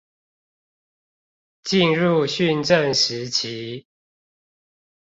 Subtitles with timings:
[1.63, 3.85] 進入訓政時期